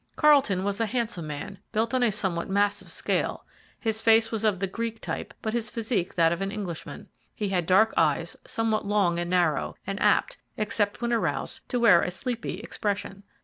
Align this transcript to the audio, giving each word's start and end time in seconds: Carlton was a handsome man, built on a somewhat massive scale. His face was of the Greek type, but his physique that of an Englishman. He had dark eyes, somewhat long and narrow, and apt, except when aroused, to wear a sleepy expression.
Carlton 0.15 0.63
was 0.63 0.79
a 0.81 0.87
handsome 0.87 1.27
man, 1.27 1.59
built 1.71 1.93
on 1.93 2.01
a 2.01 2.11
somewhat 2.11 2.49
massive 2.49 2.91
scale. 2.91 3.45
His 3.79 4.01
face 4.01 4.31
was 4.31 4.43
of 4.43 4.57
the 4.57 4.65
Greek 4.65 4.99
type, 4.99 5.31
but 5.43 5.53
his 5.53 5.69
physique 5.69 6.15
that 6.15 6.31
of 6.31 6.41
an 6.41 6.51
Englishman. 6.51 7.07
He 7.35 7.49
had 7.49 7.67
dark 7.67 7.93
eyes, 7.95 8.35
somewhat 8.47 8.83
long 8.87 9.19
and 9.19 9.29
narrow, 9.29 9.75
and 9.85 9.99
apt, 10.01 10.37
except 10.57 11.03
when 11.03 11.13
aroused, 11.13 11.69
to 11.69 11.79
wear 11.79 12.01
a 12.01 12.09
sleepy 12.09 12.55
expression. 12.61 13.21